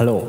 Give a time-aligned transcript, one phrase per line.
[0.00, 0.28] Hallo.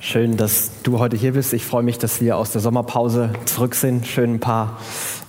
[0.00, 1.52] Schön, dass du heute hier bist.
[1.52, 4.06] Ich freue mich, dass wir aus der Sommerpause zurück sind.
[4.06, 4.80] Schön ein paar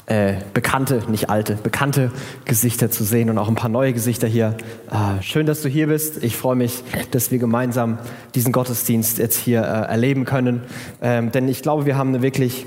[0.06, 2.14] äh, bekannte, nicht alte, bekannte
[2.46, 4.56] Gesichter zu sehen und auch ein paar neue Gesichter hier.
[4.90, 6.24] Äh, schön, dass du hier bist.
[6.24, 7.98] Ich freue mich, dass wir gemeinsam
[8.34, 10.62] diesen Gottesdienst jetzt hier äh, erleben können.
[11.02, 12.66] Ähm, denn ich glaube, wir haben eine wirklich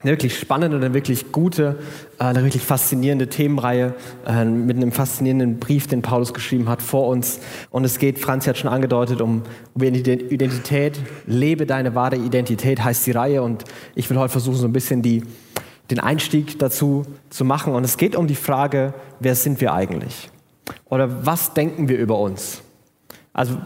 [0.00, 1.76] eine wirklich spannende, eine wirklich gute,
[2.18, 3.94] äh, eine wirklich faszinierende Themenreihe
[4.26, 7.40] äh, mit einem faszinierenden Brief, den Paulus geschrieben hat, vor uns.
[7.70, 9.42] Und es geht, Franz hat schon angedeutet, um,
[9.74, 11.00] um Identität.
[11.26, 13.42] Lebe deine wahre Identität heißt die Reihe.
[13.42, 13.64] Und
[13.96, 15.24] ich will heute versuchen, so ein bisschen die,
[15.90, 17.74] den Einstieg dazu zu machen.
[17.74, 20.30] Und es geht um die Frage, wer sind wir eigentlich?
[20.84, 22.62] Oder was denken wir über uns?
[23.32, 23.58] Also,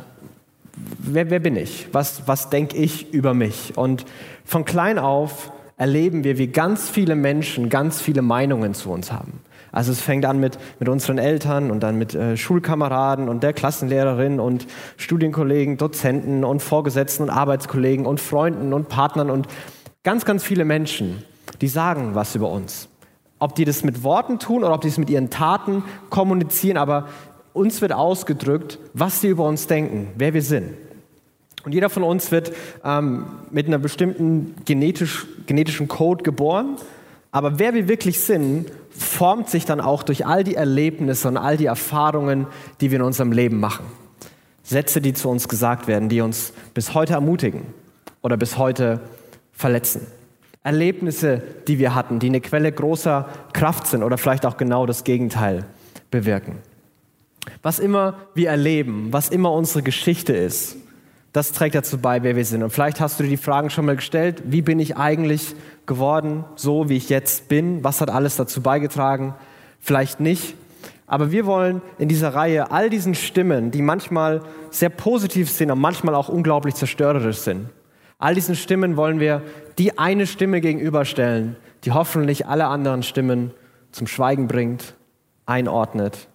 [0.98, 1.88] wer, wer bin ich?
[1.92, 3.76] Was, was denke ich über mich?
[3.76, 4.06] Und
[4.46, 9.40] von klein auf erleben wir, wie ganz viele Menschen ganz viele Meinungen zu uns haben.
[9.72, 13.52] Also es fängt an mit, mit unseren Eltern und dann mit äh, Schulkameraden und der
[13.52, 19.48] Klassenlehrerin und Studienkollegen, Dozenten und Vorgesetzten und Arbeitskollegen und Freunden und Partnern und
[20.04, 21.24] ganz, ganz viele Menschen,
[21.60, 22.88] die sagen was über uns.
[23.40, 27.08] Ob die das mit Worten tun oder ob die es mit ihren Taten kommunizieren, aber
[27.54, 30.74] uns wird ausgedrückt, was sie über uns denken, wer wir sind.
[31.64, 32.52] Und jeder von uns wird
[32.84, 36.76] ähm, mit einem bestimmten genetisch, genetischen Code geboren.
[37.30, 41.56] Aber wer wir wirklich sind, formt sich dann auch durch all die Erlebnisse und all
[41.56, 42.46] die Erfahrungen,
[42.80, 43.86] die wir in unserem Leben machen.
[44.62, 47.62] Sätze, die zu uns gesagt werden, die uns bis heute ermutigen
[48.22, 49.00] oder bis heute
[49.52, 50.06] verletzen.
[50.64, 55.04] Erlebnisse, die wir hatten, die eine Quelle großer Kraft sind oder vielleicht auch genau das
[55.04, 55.64] Gegenteil
[56.10, 56.58] bewirken.
[57.62, 60.76] Was immer wir erleben, was immer unsere Geschichte ist,
[61.32, 62.62] das trägt dazu bei, wer wir sind.
[62.62, 65.54] Und vielleicht hast du dir die Fragen schon mal gestellt, wie bin ich eigentlich
[65.86, 67.82] geworden, so wie ich jetzt bin?
[67.82, 69.34] Was hat alles dazu beigetragen?
[69.80, 70.54] Vielleicht nicht.
[71.06, 75.78] Aber wir wollen in dieser Reihe all diesen Stimmen, die manchmal sehr positiv sind und
[75.78, 77.68] manchmal auch unglaublich zerstörerisch sind,
[78.18, 79.42] all diesen Stimmen wollen wir
[79.78, 83.52] die eine Stimme gegenüberstellen, die hoffentlich alle anderen Stimmen
[83.90, 84.94] zum Schweigen bringt,
[85.44, 86.28] einordnet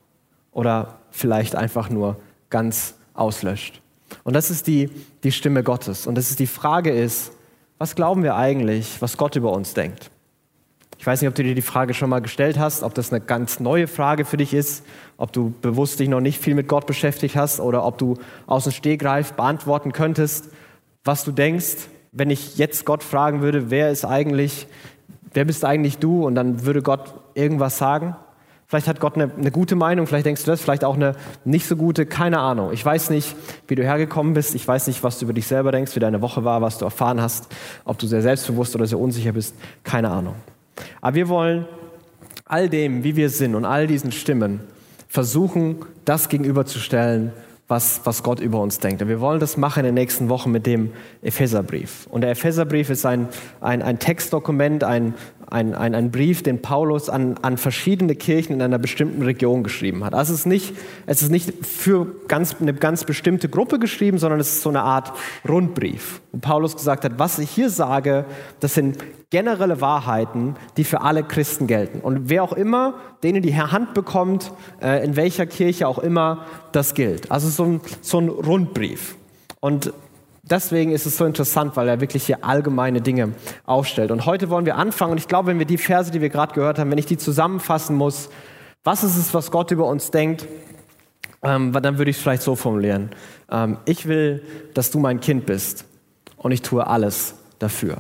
[0.52, 2.18] oder vielleicht einfach nur
[2.50, 3.82] ganz auslöscht.
[4.24, 4.90] Und das ist die,
[5.24, 6.08] die Stimme Gottes.
[6.08, 7.32] Und das ist die Frage ist,
[7.78, 10.10] was glauben wir eigentlich, was Gott über uns denkt?
[11.00, 13.22] Ich weiß nicht, ob du dir die Frage schon mal gestellt hast, ob das eine
[13.22, 14.84] ganz neue Frage für dich ist,
[15.18, 18.18] ob du bewusst dich noch nicht viel mit Gott beschäftigt hast oder ob du
[18.48, 20.50] aus dem Stehgreif beantworten könntest,
[21.04, 24.68] was du denkst, wenn ich jetzt Gott fragen würde, wer ist eigentlich,
[25.34, 26.26] wer bist eigentlich du?
[26.26, 28.16] Und dann würde Gott irgendwas sagen.
[28.70, 31.68] Vielleicht hat Gott eine, eine, gute Meinung, vielleicht denkst du das, vielleicht auch eine nicht
[31.68, 32.74] so gute, keine Ahnung.
[32.74, 33.34] Ich weiß nicht,
[33.70, 36.22] wie du hergekommen bist, ich weiß nicht, was du über dich selber denkst, wie deine
[36.22, 37.48] Woche war, was du erfahren hast,
[37.86, 39.56] ob du sehr selbstbewusst oder sehr unsicher bist,
[39.86, 40.36] keine Ahnung.
[41.00, 41.66] Aber wir wollen
[42.44, 44.60] all dem, wie wir sind und all diesen Stimmen
[45.08, 47.32] versuchen, das gegenüberzustellen,
[47.70, 49.02] was, was Gott über uns denkt.
[49.02, 50.92] Und wir wollen das machen in den nächsten Wochen mit dem
[51.22, 52.08] Epheserbrief.
[52.10, 53.28] Und der Epheserbrief ist ein,
[53.60, 55.14] ein, ein Textdokument, ein,
[55.50, 60.04] ein, ein, ein Brief, den Paulus an, an verschiedene Kirchen in einer bestimmten Region geschrieben
[60.04, 60.14] hat.
[60.14, 60.76] Also es ist nicht,
[61.06, 64.82] es ist nicht für ganz, eine ganz bestimmte Gruppe geschrieben, sondern es ist so eine
[64.82, 65.14] Art
[65.48, 68.26] Rundbrief, wo Paulus gesagt hat, was ich hier sage,
[68.60, 68.98] das sind
[69.30, 72.00] generelle Wahrheiten, die für alle Christen gelten.
[72.00, 76.94] Und wer auch immer denen die Hand bekommt, äh, in welcher Kirche auch immer, das
[76.94, 77.32] gilt.
[77.32, 79.16] Also so ein, so ein Rundbrief.
[79.60, 79.92] Und
[80.50, 83.34] deswegen ist es so interessant, weil er wirklich hier allgemeine Dinge
[83.66, 84.12] aufstellt.
[84.12, 85.14] Und heute wollen wir anfangen.
[85.14, 87.18] Und ich glaube, wenn wir die Verse, die wir gerade gehört haben, wenn ich die
[87.18, 88.30] zusammenfassen muss,
[88.84, 90.48] was ist es, was Gott über uns denkt,
[91.44, 93.12] ähm, dann würde ich es vielleicht so formulieren.
[93.52, 94.44] Ähm, ich will,
[94.74, 95.86] dass du mein Kind bist
[96.38, 97.98] und ich tue alles dafür.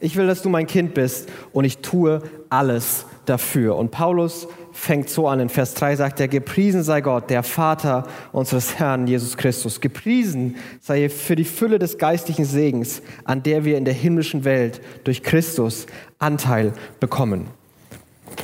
[0.00, 3.76] Ich will, dass du mein Kind bist und ich tue alles dafür.
[3.76, 5.40] Und Paulus fängt so an.
[5.40, 9.80] In Vers 3 sagt er, gepriesen sei Gott, der Vater unseres Herrn Jesus Christus.
[9.80, 14.44] Gepriesen sei er für die Fülle des geistlichen Segens, an der wir in der himmlischen
[14.44, 15.86] Welt durch Christus
[16.18, 17.46] Anteil bekommen.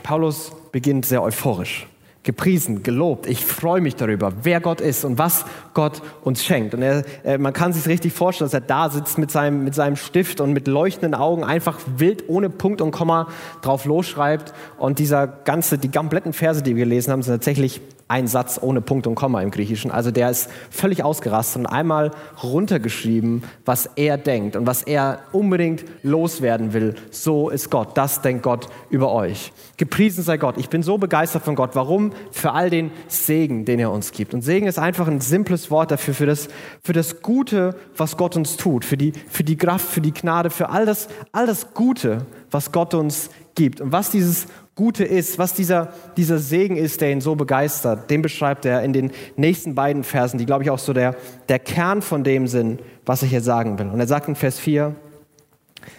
[0.03, 1.87] Paulus beginnt sehr euphorisch
[2.23, 3.27] gepriesen, gelobt.
[3.27, 5.45] Ich freue mich darüber, wer Gott ist und was
[5.75, 6.75] Gott uns schenkt.
[6.75, 9.75] Und er, er, man kann sich richtig vorstellen, dass er da sitzt mit seinem, mit
[9.75, 13.29] seinem Stift und mit leuchtenden Augen einfach wild ohne Punkt und Komma
[13.61, 14.55] drauf losschreibt.
[14.79, 17.81] Und dieser ganze, die kompletten Verse, die wir gelesen haben, sind tatsächlich
[18.13, 19.91] ein Satz ohne Punkt und Komma im Griechischen.
[19.91, 22.11] Also der ist völlig ausgerastet und einmal
[22.43, 26.95] runtergeschrieben, was er denkt und was er unbedingt loswerden will.
[27.11, 27.97] So ist Gott.
[27.97, 29.55] Das denkt Gott über euch.
[29.79, 30.59] Gepriesen sei Gott.
[30.59, 31.71] Ich bin so begeistert von Gott.
[31.73, 32.13] Warum?
[32.33, 34.35] Für all den Segen, den er uns gibt.
[34.35, 36.49] Und Segen ist einfach ein simples Wort dafür, für das,
[36.83, 40.51] für das Gute, was Gott uns tut, für die, für die Kraft, für die Gnade,
[40.51, 43.81] für all das, all das Gute, was Gott uns gibt.
[43.81, 48.23] Und was dieses Gute ist, was dieser, dieser Segen ist, der ihn so begeistert, den
[48.23, 51.15] beschreibt er in den nächsten beiden Versen, die, glaube ich, auch so der,
[51.51, 53.89] der Kern von dem sind, was ich hier sagen will.
[53.89, 54.95] Und er sagt in Vers 4,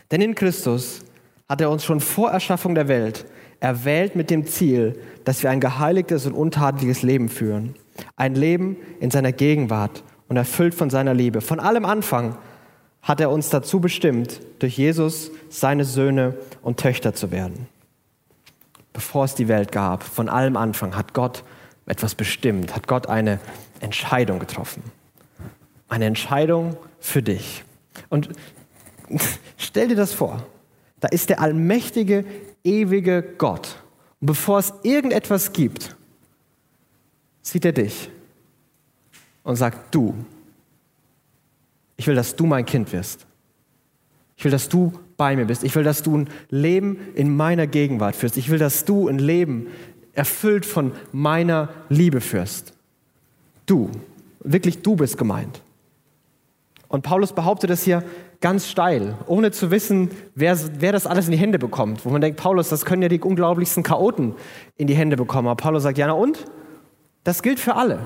[0.10, 1.02] denn in Christus
[1.48, 3.26] hat er uns schon vor Erschaffung der Welt
[3.60, 7.76] erwählt mit dem Ziel, dass wir ein geheiligtes und untadeliges Leben führen.
[8.16, 11.42] Ein Leben in seiner Gegenwart und erfüllt von seiner Liebe.
[11.42, 12.38] Von allem Anfang
[13.02, 17.68] hat er uns dazu bestimmt, durch Jesus seine Söhne und Töchter zu werden.
[18.94, 21.44] Bevor es die Welt gab, von allem Anfang hat Gott
[21.86, 23.40] etwas bestimmt, hat Gott eine
[23.80, 24.84] Entscheidung getroffen.
[25.90, 27.64] Eine Entscheidung für dich.
[28.10, 28.30] Und
[29.58, 30.46] stell dir das vor,
[31.00, 32.24] da ist der allmächtige,
[32.64, 33.84] ewige Gott.
[34.22, 35.96] Und bevor es irgendetwas gibt,
[37.42, 38.10] sieht er dich
[39.44, 40.16] und sagt, du,
[41.98, 43.26] ich will, dass du mein Kind wirst.
[44.36, 45.64] Ich will, dass du bei mir bist.
[45.64, 48.38] Ich will, dass du ein Leben in meiner Gegenwart führst.
[48.38, 49.68] Ich will, dass du ein Leben
[50.14, 52.74] erfüllt von meiner Liebe führst.
[53.66, 53.90] Du,
[54.40, 55.62] wirklich du bist gemeint.
[56.88, 58.04] Und Paulus behauptet das hier
[58.40, 62.06] ganz steil, ohne zu wissen, wer, wer das alles in die Hände bekommt.
[62.06, 64.36] Wo man denkt, Paulus, das können ja die unglaublichsten Chaoten
[64.76, 65.48] in die Hände bekommen.
[65.48, 66.46] Aber Paulus sagt, ja, na und?
[67.24, 68.00] Das gilt für alle.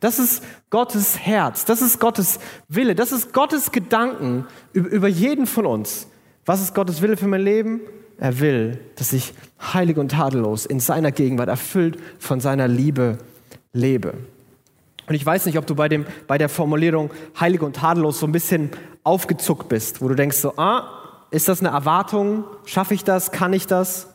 [0.00, 2.38] Das ist Gottes Herz, das ist Gottes
[2.68, 6.08] Wille, das ist Gottes Gedanken über jeden von uns.
[6.44, 7.80] Was ist Gottes Wille für mein Leben?
[8.18, 9.32] Er will, dass ich
[9.72, 13.18] heilig und tadellos in seiner Gegenwart erfüllt von seiner Liebe
[13.72, 14.14] lebe.
[15.06, 18.26] Und ich weiß nicht, ob du bei, dem, bei der Formulierung heilig und tadellos so
[18.26, 18.70] ein bisschen
[19.02, 20.88] aufgezuckt bist, wo du denkst so, ah,
[21.30, 22.44] ist das eine Erwartung?
[22.64, 23.32] Schaffe ich das?
[23.32, 24.08] Kann ich das?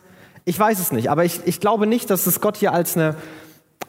[0.45, 3.15] Ich weiß es nicht, aber ich, ich glaube nicht, dass es Gott hier als eine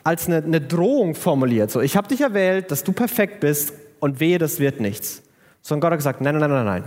[0.05, 1.71] als eine, eine Drohung formuliert.
[1.71, 5.23] So, ich habe dich erwählt, dass du perfekt bist und wehe, das wird nichts.
[5.63, 6.85] Sondern Gott hat gesagt, nein, nein, nein, nein.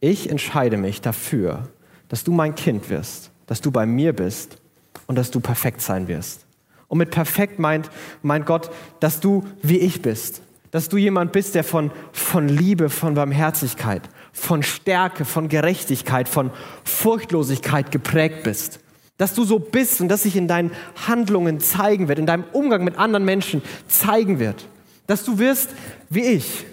[0.00, 1.68] Ich entscheide mich dafür,
[2.08, 4.58] dass du mein Kind wirst, dass du bei mir bist
[5.06, 6.46] und dass du perfekt sein wirst.
[6.88, 7.90] Und mit perfekt meint,
[8.22, 8.70] meint Gott,
[9.00, 10.42] dass du wie ich bist.
[10.70, 14.02] Dass du jemand bist, der von, von Liebe, von Barmherzigkeit,
[14.32, 16.50] von Stärke, von Gerechtigkeit, von
[16.84, 18.80] Furchtlosigkeit geprägt bist.
[19.18, 20.72] Dass du so bist und dass sich in deinen
[21.06, 24.68] Handlungen zeigen wird, in deinem Umgang mit anderen Menschen zeigen wird.
[25.06, 25.70] Dass du wirst
[26.10, 26.66] wie ich.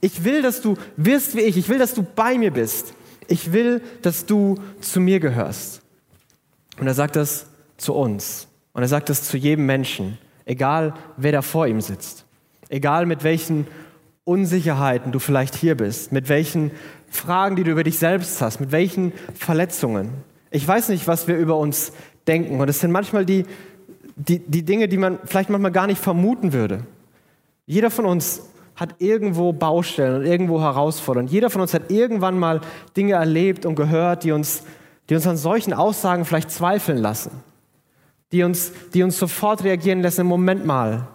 [0.00, 1.56] Ich will, dass du wirst wie ich.
[1.56, 2.94] Ich will, dass du bei mir bist.
[3.28, 5.80] Ich will, dass du zu mir gehörst.
[6.78, 7.46] Und er sagt das
[7.76, 8.48] zu uns.
[8.72, 12.24] Und er sagt das zu jedem Menschen, egal wer da vor ihm sitzt.
[12.68, 13.66] Egal mit welchen
[14.24, 16.70] Unsicherheiten du vielleicht hier bist, mit welchen
[17.10, 20.10] Fragen, die du über dich selbst hast, mit welchen Verletzungen.
[20.52, 21.92] Ich weiß nicht, was wir über uns
[22.26, 22.60] denken.
[22.60, 23.44] Und es sind manchmal die,
[24.16, 26.84] die, die Dinge, die man vielleicht manchmal gar nicht vermuten würde.
[27.66, 28.42] Jeder von uns
[28.76, 31.30] hat irgendwo Baustellen und irgendwo Herausforderungen.
[31.30, 32.60] Jeder von uns hat irgendwann mal
[32.96, 34.64] Dinge erlebt und gehört, die uns,
[35.08, 37.30] die uns an solchen Aussagen vielleicht zweifeln lassen.
[38.32, 41.08] Die uns, die uns sofort reagieren lassen, im Moment mal.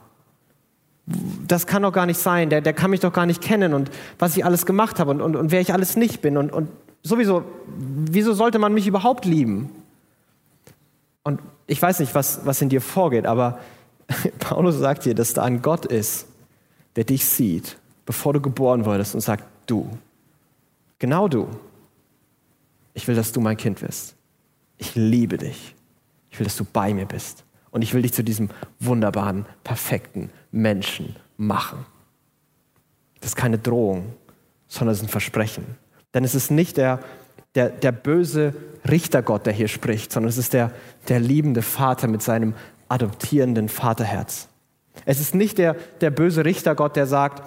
[1.47, 3.89] Das kann doch gar nicht sein, der, der kann mich doch gar nicht kennen und
[4.19, 6.67] was ich alles gemacht habe und, und, und wer ich alles nicht bin und, und
[7.03, 9.69] sowieso, wieso sollte man mich überhaupt lieben?
[11.23, 13.59] Und ich weiß nicht, was, was in dir vorgeht, aber
[14.39, 16.27] Paulus sagt hier, dass da ein Gott ist,
[16.95, 19.89] der dich sieht, bevor du geboren wurdest und sagt, du,
[20.99, 21.47] genau du,
[22.93, 24.15] ich will, dass du mein Kind wirst.
[24.77, 25.75] Ich liebe dich.
[26.31, 27.43] Ich will, dass du bei mir bist.
[27.71, 31.85] Und ich will dich zu diesem wunderbaren, perfekten Menschen machen.
[33.19, 34.13] Das ist keine Drohung,
[34.67, 35.65] sondern es ist ein Versprechen.
[36.17, 36.99] Denn es ist nicht der,
[37.53, 38.55] der, der böse
[38.89, 40.71] Richtergott, der hier spricht, sondern es ist der,
[41.09, 42.55] der liebende Vater mit seinem
[42.89, 44.47] adoptierenden Vaterherz.
[45.05, 47.43] Es ist nicht der, der böse Richtergott, der sagt,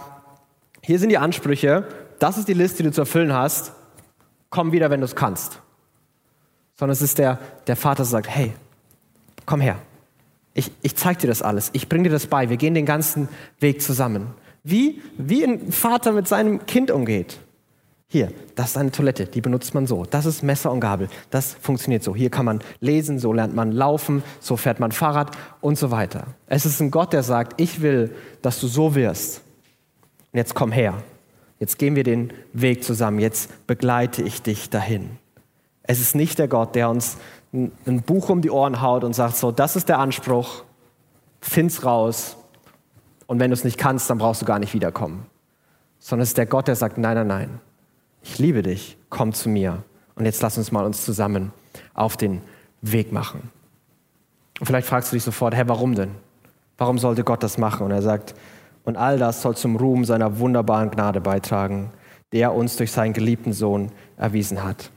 [0.84, 1.84] hier sind die Ansprüche,
[2.20, 3.72] das ist die Liste, die du zu erfüllen hast,
[4.50, 5.60] komm wieder, wenn du es kannst.
[6.76, 8.52] Sondern es ist der, der Vater, der sagt, hey,
[9.46, 9.78] komm her,
[10.54, 13.28] ich, ich zeig dir das alles, ich bring dir das bei, wir gehen den ganzen
[13.58, 14.28] Weg zusammen.
[14.62, 17.40] Wie, wie ein Vater mit seinem Kind umgeht.
[18.12, 20.04] Hier, das ist eine Toilette, die benutzt man so.
[20.04, 22.12] Das ist Messer und Gabel, das funktioniert so.
[22.12, 26.26] Hier kann man lesen, so lernt man laufen, so fährt man Fahrrad und so weiter.
[26.48, 28.12] Es ist ein Gott, der sagt, ich will,
[28.42, 29.42] dass du so wirst.
[30.32, 31.04] Und jetzt komm her.
[31.60, 33.20] Jetzt gehen wir den Weg zusammen.
[33.20, 35.10] Jetzt begleite ich dich dahin.
[35.84, 37.16] Es ist nicht der Gott, der uns
[37.52, 40.64] ein Buch um die Ohren haut und sagt, so, das ist der Anspruch,
[41.40, 42.36] find's raus.
[43.28, 45.26] Und wenn du es nicht kannst, dann brauchst du gar nicht wiederkommen.
[46.00, 47.60] Sondern es ist der Gott, der sagt, nein, nein, nein
[48.22, 49.82] ich liebe dich, komm zu mir.
[50.14, 51.52] Und jetzt lass uns mal uns zusammen
[51.94, 52.42] auf den
[52.82, 53.50] Weg machen.
[54.58, 56.10] Und vielleicht fragst du dich sofort, hä, warum denn?
[56.76, 57.84] Warum sollte Gott das machen?
[57.84, 58.34] Und er sagt,
[58.84, 61.90] und all das soll zum Ruhm seiner wunderbaren Gnade beitragen,
[62.32, 64.90] der uns durch seinen geliebten Sohn erwiesen hat.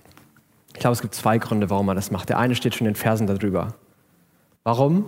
[0.74, 2.30] Ich glaube, es gibt zwei Gründe, warum er das macht.
[2.30, 3.76] Der eine steht schon in den Versen darüber.
[4.64, 5.06] Warum?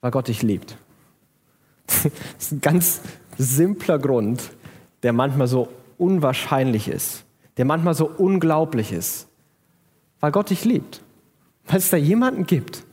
[0.00, 0.76] Weil Gott dich liebt.
[1.86, 3.00] Das ist ein ganz
[3.38, 4.50] simpler Grund,
[5.02, 7.24] der manchmal so unwahrscheinlich ist,
[7.56, 9.28] der manchmal so unglaublich ist.
[10.20, 11.02] Weil Gott dich liebt.
[11.64, 12.84] Weil es da jemanden gibt,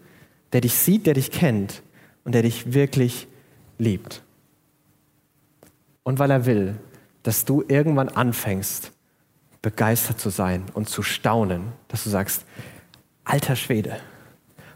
[0.52, 1.84] der dich sieht, der dich kennt
[2.24, 3.28] und der dich wirklich
[3.78, 4.24] liebt.
[6.04, 6.76] Und weil er will,
[7.24, 8.92] dass du irgendwann anfängst,
[9.62, 12.46] begeistert zu sein und zu staunen, dass du sagst,
[13.24, 13.98] alter Schwede,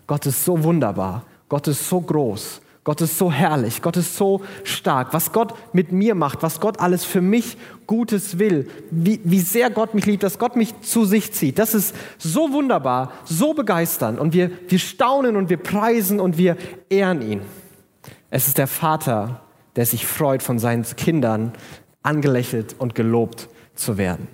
[0.08, 4.40] Gott ist so wunderbar, Gott ist so groß, Gott ist so herrlich, Gott ist so
[4.64, 5.10] stark.
[5.12, 9.70] Was Gott mit mir macht, was Gott alles für mich Gutes will, wie, wie sehr
[9.70, 14.18] Gott mich liebt, dass Gott mich zu sich zieht, das ist so wunderbar, so begeisternd.
[14.18, 16.56] Und wir, wir staunen und wir preisen und wir
[16.90, 17.42] ehren ihn.
[18.30, 19.42] Es ist der Vater,
[19.76, 21.52] der sich freut, von seinen Kindern
[22.04, 24.30] angelächelt und gelobt zu werden.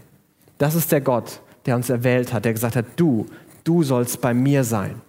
[0.59, 3.25] Das ist der Gott, der uns erwählt hat, der gesagt hat, du,
[3.63, 5.01] du sollst bei mir sein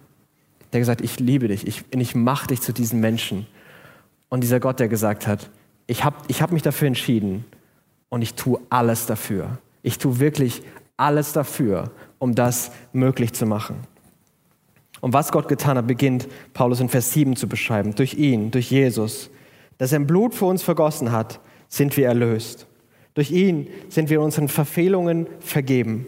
[0.75, 3.47] der gesagt, ich liebe dich, ich, ich mache dich zu diesem Menschen.
[4.27, 5.49] Und dieser Gott, der gesagt hat,
[5.87, 7.45] ich habe ich hab mich dafür entschieden
[8.09, 9.59] und ich tue alles dafür.
[9.83, 10.63] Ich tue wirklich
[10.97, 13.77] alles dafür, um das möglich zu machen.
[14.99, 17.95] Und was Gott getan hat, beginnt Paulus in Vers 7 zu beschreiben.
[17.95, 19.29] Durch ihn, durch Jesus,
[19.77, 21.39] dass er Blut für uns vergossen hat,
[21.69, 22.67] sind wir erlöst.
[23.13, 26.05] Durch ihn sind wir unseren Verfehlungen vergeben.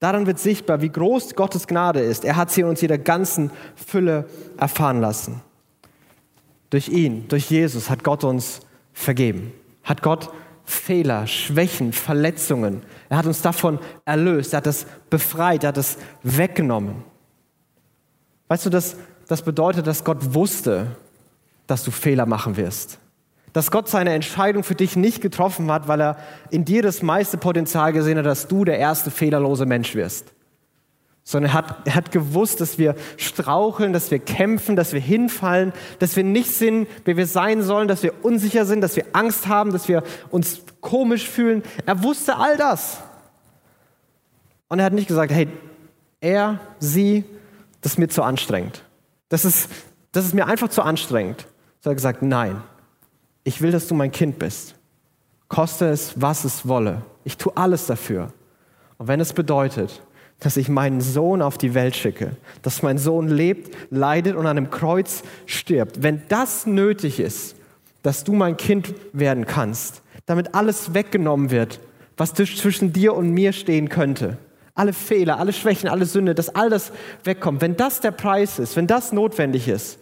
[0.00, 2.24] Daran wird sichtbar, wie groß Gottes Gnade ist.
[2.24, 4.26] Er hat sie in uns jeder ganzen Fülle
[4.56, 5.40] erfahren lassen.
[6.70, 8.60] Durch ihn, durch Jesus hat Gott uns
[8.92, 9.52] vergeben.
[9.82, 10.30] Hat Gott
[10.64, 12.82] Fehler, Schwächen, Verletzungen.
[13.08, 14.52] Er hat uns davon erlöst.
[14.52, 15.64] Er hat das befreit.
[15.64, 17.02] Er hat das weggenommen.
[18.48, 20.96] Weißt du, das, das bedeutet, dass Gott wusste,
[21.66, 22.98] dass du Fehler machen wirst
[23.52, 26.16] dass Gott seine Entscheidung für dich nicht getroffen hat, weil er
[26.50, 30.32] in dir das meiste Potenzial gesehen hat, dass du der erste fehlerlose Mensch wirst.
[31.24, 35.72] Sondern er hat, er hat gewusst, dass wir straucheln, dass wir kämpfen, dass wir hinfallen,
[35.98, 39.46] dass wir nicht sind, wer wir sein sollen, dass wir unsicher sind, dass wir Angst
[39.46, 41.62] haben, dass wir uns komisch fühlen.
[41.84, 42.98] Er wusste all das.
[44.68, 45.48] Und er hat nicht gesagt, hey,
[46.20, 47.24] er, sie,
[47.80, 48.82] das ist mir zu anstrengend.
[49.28, 49.70] Das ist,
[50.12, 51.46] das ist mir einfach zu anstrengend.
[51.80, 52.62] So hat er gesagt, nein,
[53.48, 54.74] ich will, dass du mein Kind bist.
[55.48, 57.00] Koste es, was es wolle.
[57.24, 58.30] Ich tue alles dafür.
[58.98, 60.02] Und wenn es bedeutet,
[60.38, 64.58] dass ich meinen Sohn auf die Welt schicke, dass mein Sohn lebt, leidet und an
[64.58, 67.56] einem Kreuz stirbt, wenn das nötig ist,
[68.02, 71.80] dass du mein Kind werden kannst, damit alles weggenommen wird,
[72.18, 74.36] was zwischen dir und mir stehen könnte,
[74.74, 76.92] alle Fehler, alle Schwächen, alle Sünde, dass all das
[77.24, 79.98] wegkommt, wenn das der Preis ist, wenn das notwendig ist,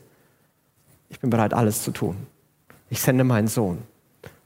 [1.09, 2.17] ich bin bereit, alles zu tun
[2.90, 3.83] ich sende meinen Sohn.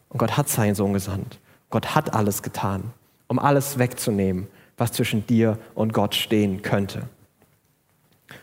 [0.08, 1.38] Und Gott hat seinen Sohn gesandt.
[1.70, 2.92] Gott hat alles getan,
[3.28, 7.08] um alles wegzunehmen, was zwischen dir und Gott stehen könnte.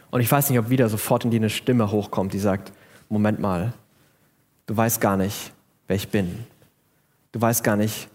[0.09, 2.71] Und ich weiß nicht, ob wieder sofort in dir eine Stimme hochkommt, die sagt,
[3.09, 3.73] Moment mal,
[4.65, 5.51] du weißt gar nicht,
[5.87, 6.45] wer ich bin.
[7.31, 8.07] Du weißt gar nicht,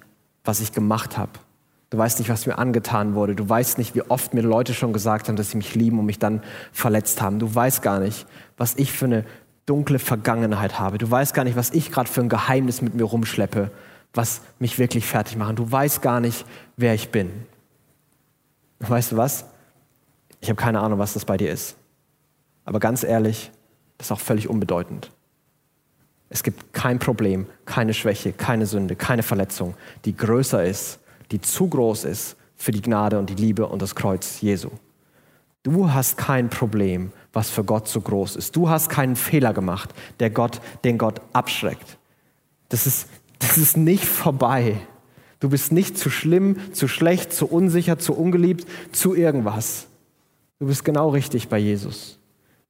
[0.44, 1.32] was ich gemacht habe.
[1.90, 3.34] Du weißt nicht, was mir angetan wurde.
[3.34, 6.06] Du weißt nicht, wie oft mir Leute schon gesagt haben, dass sie mich lieben und
[6.06, 7.38] mich dann verletzt haben.
[7.38, 9.24] Du weißt gar nicht, was ich für eine
[9.66, 10.98] dunkle Vergangenheit habe.
[10.98, 13.70] Du weißt gar nicht, was ich gerade für ein Geheimnis mit mir rumschleppe,
[14.12, 15.58] was mich wirklich fertig macht.
[15.58, 16.44] Du weißt gar nicht,
[16.76, 17.30] wer ich bin.
[18.80, 19.44] Weißt du was?
[20.40, 21.76] Ich habe keine Ahnung, was das bei dir ist.
[22.64, 23.50] Aber ganz ehrlich,
[23.98, 25.10] das ist auch völlig unbedeutend.
[26.28, 30.98] Es gibt kein Problem, keine Schwäche, keine Sünde, keine Verletzung, die größer ist,
[31.30, 34.70] die zu groß ist für die Gnade und die Liebe und das Kreuz Jesu.
[35.62, 38.56] Du hast kein Problem, was für Gott so groß ist.
[38.56, 41.98] Du hast keinen Fehler gemacht, der Gott, den Gott abschreckt.
[42.68, 44.76] Das ist, das ist nicht vorbei.
[45.38, 49.86] Du bist nicht zu schlimm, zu schlecht, zu unsicher, zu ungeliebt, zu irgendwas.
[50.58, 52.18] Du bist genau richtig bei Jesus.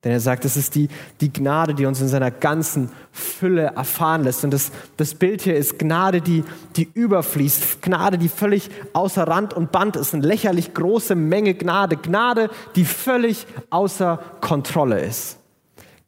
[0.05, 0.89] Denn er sagt, es ist die,
[1.21, 4.43] die Gnade, die uns in seiner ganzen Fülle erfahren lässt.
[4.43, 6.43] Und das, das Bild hier ist Gnade, die,
[6.75, 7.83] die überfließt.
[7.83, 10.13] Gnade, die völlig außer Rand und Band ist.
[10.13, 11.97] Eine lächerlich große Menge Gnade.
[11.97, 15.39] Gnade, die völlig außer Kontrolle ist.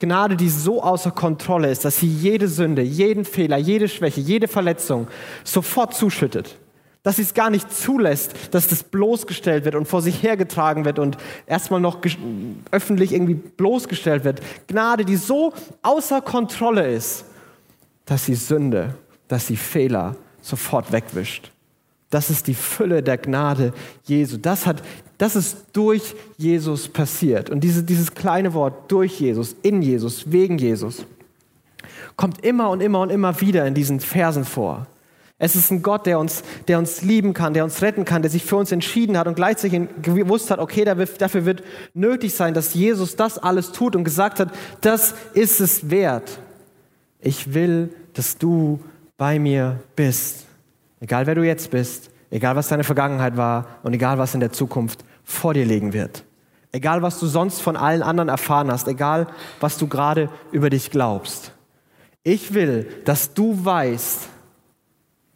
[0.00, 4.48] Gnade, die so außer Kontrolle ist, dass sie jede Sünde, jeden Fehler, jede Schwäche, jede
[4.48, 5.06] Verletzung
[5.44, 6.58] sofort zuschüttet
[7.04, 10.98] dass sie es gar nicht zulässt, dass das bloßgestellt wird und vor sich hergetragen wird
[10.98, 11.98] und erstmal noch
[12.72, 14.40] öffentlich irgendwie bloßgestellt wird.
[14.66, 17.26] Gnade, die so außer Kontrolle ist,
[18.06, 18.94] dass sie Sünde,
[19.28, 21.52] dass sie Fehler sofort wegwischt.
[22.08, 24.38] Das ist die Fülle der Gnade Jesu.
[24.38, 24.82] Das, hat,
[25.18, 27.50] das ist durch Jesus passiert.
[27.50, 31.04] Und diese, dieses kleine Wort durch Jesus, in Jesus, wegen Jesus,
[32.16, 34.86] kommt immer und immer und immer wieder in diesen Versen vor.
[35.38, 38.30] Es ist ein Gott, der uns, der uns lieben kann, der uns retten kann, der
[38.30, 42.74] sich für uns entschieden hat und gleichzeitig gewusst hat, okay, dafür wird nötig sein, dass
[42.74, 46.38] Jesus das alles tut und gesagt hat, das ist es wert.
[47.18, 48.78] Ich will, dass du
[49.16, 50.46] bei mir bist.
[51.00, 54.52] Egal wer du jetzt bist, egal was deine Vergangenheit war und egal was in der
[54.52, 56.24] Zukunft vor dir liegen wird.
[56.70, 59.26] Egal was du sonst von allen anderen erfahren hast, egal
[59.60, 61.52] was du gerade über dich glaubst.
[62.22, 64.28] Ich will, dass du weißt,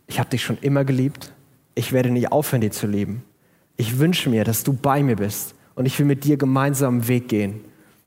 [0.08, 1.32] ich habe dich schon immer geliebt,
[1.74, 3.22] ich werde nicht aufhören, dich zu lieben.
[3.76, 7.08] Ich wünsche mir, dass du bei mir bist und ich will mit dir gemeinsam einen
[7.08, 7.60] Weg gehen,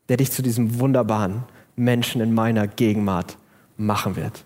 [0.09, 1.43] der dich zu diesem wunderbaren
[1.77, 3.37] Menschen in meiner Gegenwart
[3.77, 4.43] machen wird.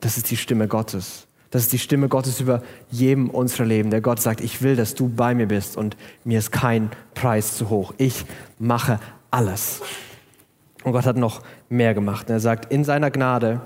[0.00, 1.28] Das ist die Stimme Gottes.
[1.52, 3.90] Das ist die Stimme Gottes über jedem unserer Leben.
[3.90, 7.56] Der Gott sagt, ich will, dass du bei mir bist und mir ist kein Preis
[7.56, 7.94] zu hoch.
[7.98, 8.24] Ich
[8.58, 8.98] mache
[9.30, 9.82] alles.
[10.82, 12.30] Und Gott hat noch mehr gemacht.
[12.30, 13.60] Er sagt, in seiner Gnade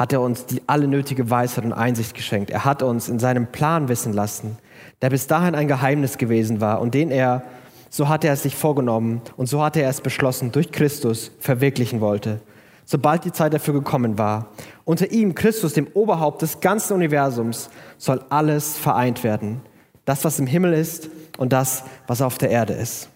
[0.00, 2.48] hat er uns die alle nötige Weisheit und Einsicht geschenkt.
[2.48, 4.56] Er hat uns in seinem Plan wissen lassen,
[5.02, 7.42] der bis dahin ein Geheimnis gewesen war und den er,
[7.90, 12.00] so hat er es sich vorgenommen und so hat er es beschlossen, durch Christus verwirklichen
[12.00, 12.40] wollte,
[12.86, 14.46] sobald die Zeit dafür gekommen war.
[14.86, 19.60] Unter ihm, Christus, dem Oberhaupt des ganzen Universums, soll alles vereint werden.
[20.06, 23.10] Das, was im Himmel ist und das, was auf der Erde ist.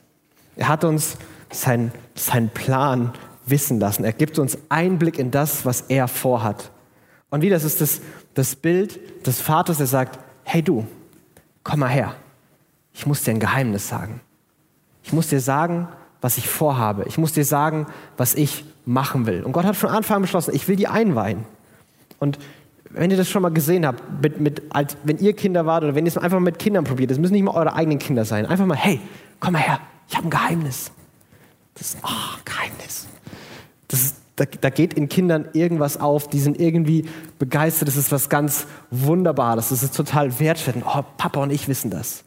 [0.55, 1.17] Er hat uns
[1.51, 3.15] seinen sein Plan
[3.47, 4.05] wissen lassen.
[4.05, 6.71] Er gibt uns Einblick in das, was er vorhat.
[7.35, 8.01] Und wie das ist das,
[8.35, 10.87] das Bild des Vaters, der sagt, hey du,
[11.65, 12.15] komm mal her.
[12.93, 14.21] Ich muss dir ein Geheimnis sagen.
[15.03, 15.89] Ich muss dir sagen,
[16.21, 17.07] was ich vorhabe.
[17.09, 19.43] Ich muss dir sagen, was ich machen will.
[19.43, 21.45] Und Gott hat von Anfang an beschlossen, ich will die einweihen.
[22.21, 22.39] Und
[22.91, 25.97] wenn ihr das schon mal gesehen habt, mit, mit, als, wenn ihr Kinder wart oder
[25.97, 28.47] wenn ihr es einfach mit Kindern probiert, das müssen nicht mal eure eigenen Kinder sein.
[28.47, 29.01] Einfach mal, hey,
[29.41, 30.93] komm mal her, ich habe ein Geheimnis.
[31.75, 32.39] Das ist, oh,
[34.37, 38.67] da, da, geht in Kindern irgendwas auf, die sind irgendwie begeistert, das ist was ganz
[38.91, 40.85] Wunderbares, das ist total wertschätzend.
[40.87, 42.25] Oh, Papa und ich wissen das.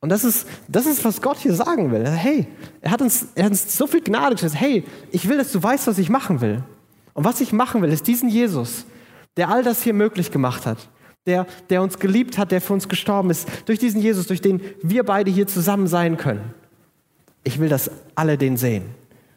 [0.00, 2.06] Und das ist, das ist, was Gott hier sagen will.
[2.06, 2.46] Hey,
[2.82, 4.54] er hat, uns, er hat uns so viel Gnade geschenkt.
[4.54, 6.62] Hey, ich will, dass du weißt, was ich machen will.
[7.14, 8.84] Und was ich machen will, ist diesen Jesus,
[9.36, 10.90] der all das hier möglich gemacht hat,
[11.26, 14.60] der, der uns geliebt hat, der für uns gestorben ist, durch diesen Jesus, durch den
[14.82, 16.52] wir beide hier zusammen sein können.
[17.44, 18.84] Ich will, dass alle den sehen.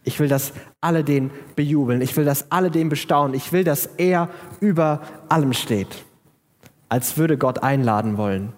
[0.08, 2.02] Ich will, dass alle den bejubeln.
[2.02, 3.36] Ich will, dass alle den bestaunen.
[3.36, 4.30] Ich will, dass er
[4.62, 6.06] über allem steht.
[6.88, 8.54] Als würde Gott einladen wollen.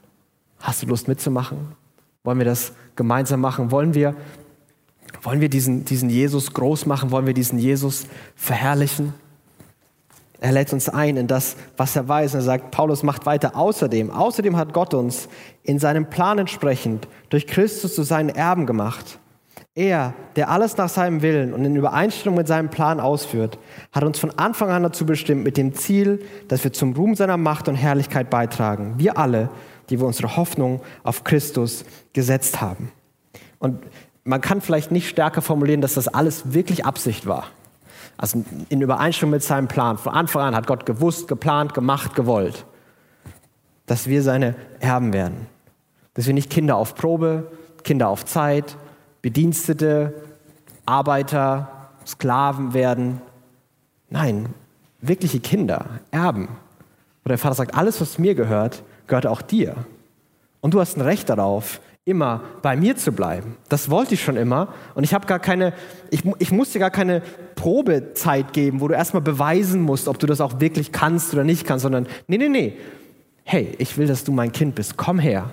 [0.60, 1.74] Hast du Lust mitzumachen?
[2.24, 3.72] Wollen wir das gemeinsam machen?
[3.72, 4.16] Wollen wir,
[5.24, 7.10] wollen wir diesen, diesen Jesus groß machen?
[7.10, 9.16] Wollen wir diesen Jesus verherrlichen?
[10.40, 12.36] Er lädt uns ein in das, was er weiß.
[12.36, 13.56] Und er sagt, Paulus macht weiter.
[13.56, 15.30] Außerdem, außerdem hat Gott uns
[15.64, 19.18] in seinem Plan entsprechend durch Christus zu seinen Erben gemacht.
[19.80, 23.58] Er, der alles nach seinem Willen und in Übereinstimmung mit seinem Plan ausführt,
[23.94, 27.38] hat uns von Anfang an dazu bestimmt, mit dem Ziel, dass wir zum Ruhm seiner
[27.38, 28.96] Macht und Herrlichkeit beitragen.
[28.98, 29.50] Wir alle,
[29.90, 32.92] die wir unsere Hoffnung auf Christus gesetzt haben.
[33.60, 33.82] Und
[34.26, 37.46] man kann vielleicht nicht stärker formulieren, dass das alles wirklich Absicht war.
[38.18, 39.98] Also in Übereinstimmung mit seinem Plan.
[39.98, 42.66] Von Anfang an hat Gott gewusst, geplant, gemacht, gewollt,
[43.86, 45.48] dass wir seine Erben werden.
[46.16, 47.50] Dass wir nicht Kinder auf Probe,
[47.84, 48.76] Kinder auf Zeit,
[49.22, 50.14] Bedienstete,
[50.86, 53.22] Arbeiter, Sklaven werden.
[54.10, 54.50] Nein,
[55.02, 56.48] wirkliche Kinder, Erben.
[57.24, 59.76] Wo der Vater sagt, alles, was mir gehört, gehört auch dir.
[60.62, 63.58] Und du hast ein Recht darauf, immer bei mir zu bleiben.
[63.68, 64.70] Das wollte ich schon immer.
[64.96, 65.74] Und ich habe gar keine,
[66.10, 67.22] ich, ich muss dir gar keine
[67.56, 71.66] Probezeit geben, wo du erstmal beweisen musst, ob du das auch wirklich kannst oder nicht
[71.66, 72.78] kannst, sondern nee, nee, nee.
[73.44, 74.98] Hey, ich will, dass du mein Kind bist.
[74.98, 75.52] Komm her.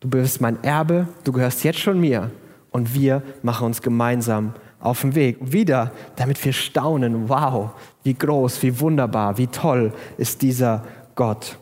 [0.00, 2.30] Du bist mein Erbe, du gehörst jetzt schon mir
[2.72, 5.38] und wir machen uns gemeinsam auf den Weg.
[5.40, 7.70] Wieder, damit wir staunen, wow,
[8.02, 11.58] wie groß, wie wunderbar, wie toll ist dieser Gott.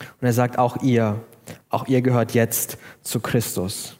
[0.00, 1.20] Und er sagt, auch ihr,
[1.68, 3.98] auch ihr gehört jetzt zu Christus.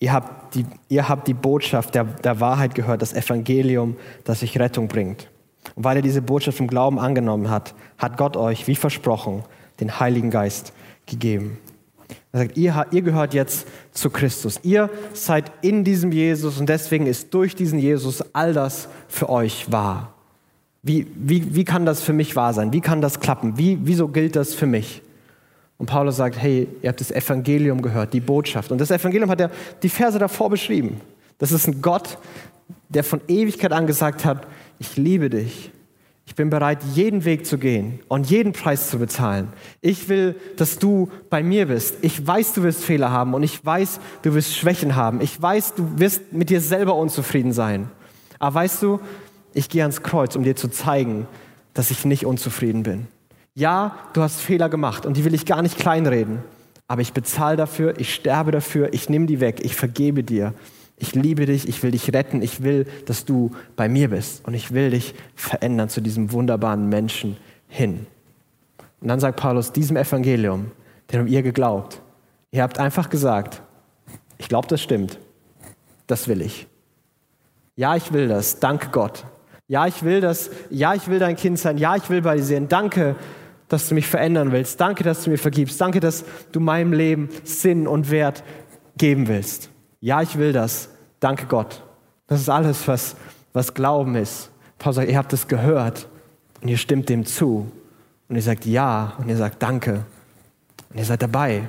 [0.00, 4.58] Ihr habt die, ihr habt die Botschaft der, der Wahrheit gehört, das Evangelium, das euch
[4.58, 5.28] Rettung bringt.
[5.76, 9.44] Und weil ihr diese Botschaft im Glauben angenommen habt, hat Gott euch, wie versprochen,
[9.78, 10.72] den Heiligen Geist
[11.06, 11.58] gegeben.
[12.32, 14.58] Er sagt, ihr, ihr gehört jetzt zu Christus.
[14.62, 19.70] Ihr seid in diesem Jesus und deswegen ist durch diesen Jesus all das für euch
[19.70, 20.14] wahr.
[20.82, 22.72] Wie, wie, wie kann das für mich wahr sein?
[22.72, 23.58] Wie kann das klappen?
[23.58, 25.02] Wie, wieso gilt das für mich?
[25.76, 28.72] Und Paulus sagt, hey, ihr habt das Evangelium gehört, die Botschaft.
[28.72, 29.50] Und das Evangelium hat er
[29.82, 31.00] die Verse davor beschrieben.
[31.38, 32.18] Das ist ein Gott,
[32.88, 34.46] der von Ewigkeit an gesagt hat,
[34.78, 35.70] ich liebe dich.
[36.24, 39.48] Ich bin bereit, jeden Weg zu gehen und jeden Preis zu bezahlen.
[39.80, 41.96] Ich will, dass du bei mir bist.
[42.02, 45.20] Ich weiß, du wirst Fehler haben und ich weiß, du wirst Schwächen haben.
[45.20, 47.90] Ich weiß, du wirst mit dir selber unzufrieden sein.
[48.38, 49.00] Aber weißt du,
[49.52, 51.26] ich gehe ans Kreuz, um dir zu zeigen,
[51.74, 53.08] dass ich nicht unzufrieden bin.
[53.54, 56.38] Ja, du hast Fehler gemacht und die will ich gar nicht kleinreden.
[56.88, 60.54] Aber ich bezahle dafür, ich sterbe dafür, ich nehme die weg, ich vergebe dir.
[60.96, 64.54] Ich liebe dich, ich will dich retten, ich will, dass du bei mir bist und
[64.54, 67.36] ich will dich verändern zu diesem wunderbaren Menschen
[67.68, 68.06] hin.
[69.00, 70.70] Und dann sagt Paulus, diesem Evangelium,
[71.10, 72.00] dem habt ihr geglaubt.
[72.52, 73.62] Ihr habt einfach gesagt,
[74.38, 75.18] ich glaube, das stimmt.
[76.06, 76.66] Das will ich.
[77.74, 78.60] Ja, ich will das.
[78.60, 79.24] Danke Gott.
[79.66, 80.50] Ja, ich will das.
[80.70, 81.78] Ja, ich will dein Kind sein.
[81.78, 82.68] Ja, ich will bei dir sein.
[82.68, 83.16] Danke,
[83.68, 84.80] dass du mich verändern willst.
[84.80, 85.80] Danke, dass du mir vergibst.
[85.80, 88.44] Danke, dass du meinem Leben Sinn und Wert
[88.98, 89.71] geben willst.
[90.02, 90.88] Ja, ich will das.
[91.20, 91.80] Danke Gott.
[92.26, 93.14] Das ist alles, was,
[93.52, 94.50] was Glauben ist.
[94.78, 96.08] Paulus sagt, ihr habt es gehört
[96.60, 97.70] und ihr stimmt dem zu.
[98.28, 100.04] Und ihr sagt ja und ihr sagt Danke.
[100.90, 101.68] Und ihr seid dabei.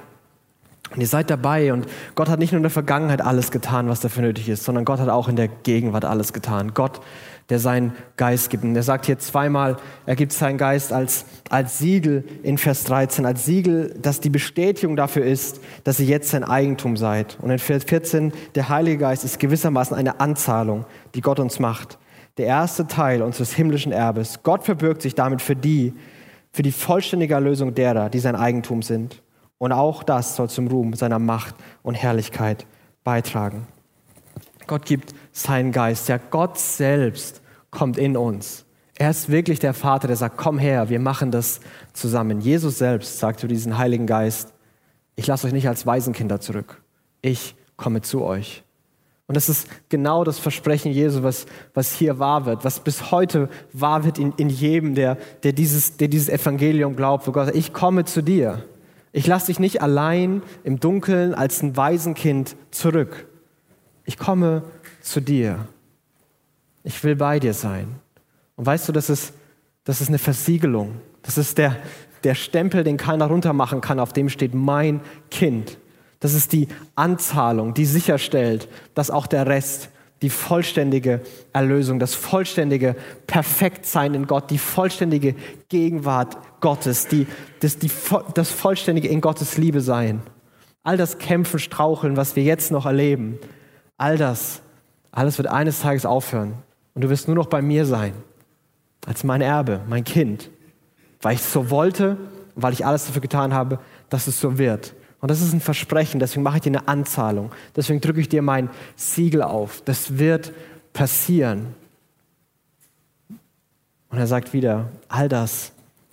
[0.94, 4.00] Und ihr seid dabei und Gott hat nicht nur in der Vergangenheit alles getan, was
[4.00, 6.74] dafür nötig ist, sondern Gott hat auch in der Gegenwart alles getan.
[6.76, 7.02] Gott,
[7.50, 8.64] der seinen Geist gibt.
[8.64, 13.26] Und er sagt hier zweimal, er gibt seinen Geist als, als Siegel in Vers 13,
[13.26, 17.38] als Siegel, dass die Bestätigung dafür ist, dass ihr jetzt sein Eigentum seid.
[17.42, 21.98] Und in Vers 14, der Heilige Geist ist gewissermaßen eine Anzahlung, die Gott uns macht.
[22.38, 24.40] Der erste Teil unseres himmlischen Erbes.
[24.44, 25.94] Gott verbirgt sich damit für die,
[26.52, 29.22] für die vollständige Erlösung derer, die sein Eigentum sind.
[29.64, 32.66] Und auch das soll zum Ruhm seiner Macht und Herrlichkeit
[33.06, 33.66] beitragen.
[34.68, 36.10] Gott gibt seinen Geist.
[36.10, 38.66] Ja, Gott selbst kommt in uns.
[38.96, 41.62] Er ist wirklich der Vater, der sagt, komm her, wir machen das
[41.94, 42.42] zusammen.
[42.42, 44.54] Jesus selbst sagt zu diesem Heiligen Geist,
[45.16, 46.82] ich lasse euch nicht als Waisenkinder zurück.
[47.22, 48.66] Ich komme zu euch.
[49.28, 53.48] Und das ist genau das Versprechen Jesu, was, was hier wahr wird, was bis heute
[53.72, 57.58] wahr wird in, in jedem, der, der, dieses, der dieses Evangelium glaubt, wo Gott sagt,
[57.58, 58.66] ich komme zu dir.
[59.16, 63.28] Ich lasse dich nicht allein im Dunkeln als ein Waisenkind zurück.
[64.06, 64.64] Ich komme
[65.02, 65.68] zu dir.
[66.84, 68.00] Ich will bei dir sein.
[68.56, 69.34] Und weißt du, das ist,
[69.84, 71.00] das ist eine Versiegelung.
[71.22, 71.78] Das ist der,
[72.24, 75.00] der Stempel, den keiner runtermachen kann, auf dem steht mein
[75.30, 75.78] Kind.
[76.20, 79.90] Das ist die Anzahlung, die sicherstellt, dass auch der Rest
[80.24, 81.20] die vollständige
[81.52, 82.96] Erlösung, das vollständige
[83.28, 85.36] Perfektsein in Gott, die vollständige
[85.68, 87.28] Gegenwart Gottes, die,
[87.60, 87.92] das, die,
[88.34, 90.22] das vollständige in Gottes Liebe sein.
[90.82, 93.38] All das Kämpfen, Straucheln, was wir jetzt noch erleben,
[93.98, 94.62] all das,
[95.12, 96.54] alles wird eines Tages aufhören.
[96.94, 98.14] Und du wirst nur noch bei mir sein,
[99.06, 100.50] als mein Erbe, mein Kind,
[101.22, 102.18] weil ich es so wollte
[102.56, 104.94] und weil ich alles dafür getan habe, dass es so wird.
[105.24, 107.54] Und das ist ein Versprechen, deswegen mache ich dir eine Anzahlung.
[107.78, 109.82] Deswegen drücke ich dir mein Siegel auf.
[109.86, 110.52] Das wird
[110.92, 111.68] passieren.
[114.10, 115.72] Und er sagt wieder, all das,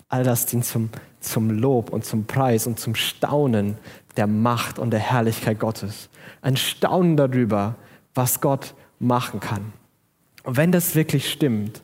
[0.08, 3.78] all das dient zum, zum Lob und zum Preis und zum Staunen
[4.16, 6.08] der Macht und der Herrlichkeit Gottes.
[6.40, 7.74] Ein Staunen darüber,
[8.14, 9.72] was Gott machen kann.
[10.44, 11.82] Und wenn das wirklich stimmt,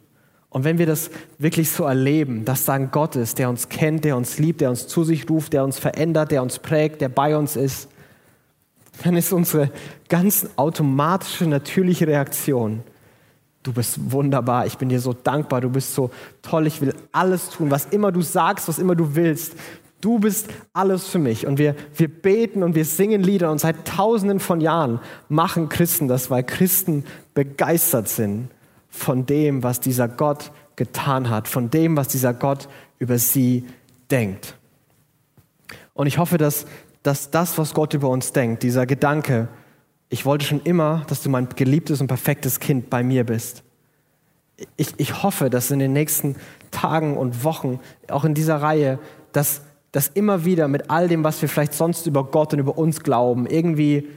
[0.57, 4.07] und wenn wir das wirklich so erleben, dass da ein Gott ist, der uns kennt,
[4.07, 7.11] der uns liebt, der uns zu sich ruft, der uns verändert, der uns prägt, der
[7.11, 7.91] bei uns ist,
[9.05, 9.71] dann ist unsere
[10.09, 12.83] ganz automatische, natürliche Reaktion,
[13.65, 17.51] du bist wunderbar, ich bin dir so dankbar, du bist so toll, ich will alles
[17.51, 19.53] tun, was immer du sagst, was immer du willst.
[20.01, 21.47] Du bist alles für mich.
[21.47, 26.09] Und wir, wir beten und wir singen Lieder und seit tausenden von Jahren machen Christen
[26.09, 28.49] das, weil Christen begeistert sind
[28.97, 33.65] von dem, was dieser Gott getan hat, von dem, was dieser Gott über sie
[34.11, 34.57] denkt.
[35.95, 36.67] Und ich hoffe, dass,
[37.03, 39.49] dass das, was Gott über uns denkt, dieser Gedanke,
[40.09, 43.63] ich wollte schon immer, dass du mein geliebtes und perfektes Kind bei mir bist.
[44.77, 46.37] Ich, ich hoffe, dass in den nächsten
[46.71, 48.99] Tagen und Wochen, auch in dieser Reihe,
[49.33, 52.79] dass das immer wieder mit all dem, was wir vielleicht sonst über Gott und über
[52.79, 54.09] uns glauben, irgendwie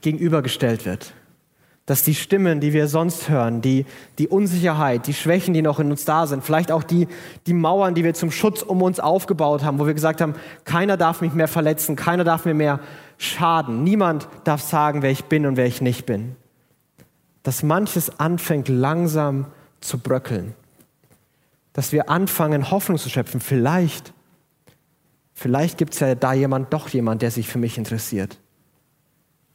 [0.00, 1.14] gegenübergestellt wird
[1.86, 3.86] dass die Stimmen, die wir sonst hören, die,
[4.18, 7.08] die Unsicherheit, die Schwächen, die noch in uns da sind, vielleicht auch die,
[7.46, 10.96] die Mauern, die wir zum Schutz um uns aufgebaut haben, wo wir gesagt haben, keiner
[10.96, 12.78] darf mich mehr verletzen, keiner darf mir mehr
[13.18, 16.36] schaden, niemand darf sagen, wer ich bin und wer ich nicht bin.
[17.42, 19.46] Dass manches anfängt langsam
[19.80, 20.54] zu bröckeln.
[21.72, 23.40] Dass wir anfangen, Hoffnung zu schöpfen.
[23.40, 24.12] Vielleicht,
[25.34, 28.38] vielleicht gibt es ja da jemand, doch jemand, der sich für mich interessiert.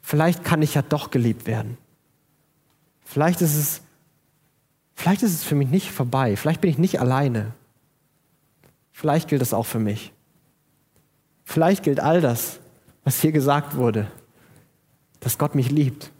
[0.01, 1.77] Vielleicht kann ich ja doch geliebt werden.
[3.09, 3.81] Vielleicht ist es,
[4.93, 6.35] vielleicht ist es für mich nicht vorbei.
[6.35, 7.53] Vielleicht bin ich nicht alleine.
[8.91, 10.11] Vielleicht gilt es auch für mich.
[11.45, 12.59] Vielleicht gilt all das,
[13.05, 14.11] was hier gesagt wurde,
[15.21, 16.11] dass Gott mich liebt.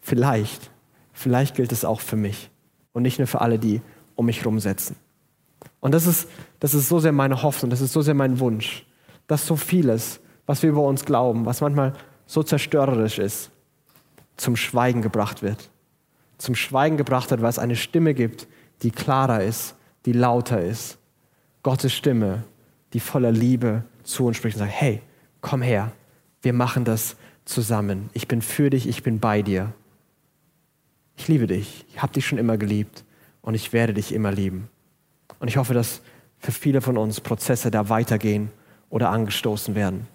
[0.00, 0.70] Vielleicht,
[1.12, 2.50] vielleicht gilt es auch für mich
[2.92, 3.82] und nicht nur für alle, die
[4.14, 4.94] um mich rumsetzen.
[5.80, 6.28] Und das ist,
[6.60, 8.86] das ist so sehr meine Hoffnung, das ist so sehr mein Wunsch,
[9.26, 11.94] dass so vieles, was wir über uns glauben, was manchmal
[12.26, 13.50] so zerstörerisch ist,
[14.36, 15.70] zum Schweigen gebracht wird.
[16.38, 18.46] Zum Schweigen gebracht wird, weil es eine Stimme gibt,
[18.82, 20.98] die klarer ist, die lauter ist
[21.64, 22.44] Gottes Stimme,
[22.92, 25.00] die voller Liebe zu uns spricht und sagt, hey,
[25.40, 25.92] komm her,
[26.42, 27.16] wir machen das
[27.46, 28.10] zusammen.
[28.12, 29.72] Ich bin für dich, ich bin bei dir.
[31.16, 33.04] Ich liebe dich, ich habe dich schon immer geliebt
[33.40, 34.68] und ich werde dich immer lieben.
[35.38, 36.02] Und ich hoffe, dass
[36.38, 38.50] für viele von uns Prozesse da weitergehen
[38.90, 40.06] oder angestoßen werden.